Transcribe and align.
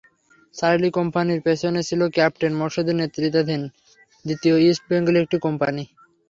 Charlie 0.53 0.89
কোম্পানির 0.97 1.39
পেছনে 1.47 1.81
ছিল 1.89 2.01
ক্যাপ্টেন 2.15 2.53
মোরশেদের 2.55 2.99
নেতৃত্বাধীন 3.01 3.61
দ্বিতীয় 4.25 4.55
ইস্ট 4.67 4.83
বেঙ্গলের 4.89 5.23
একটি 5.25 5.37
কোম্পানি। 5.45 5.83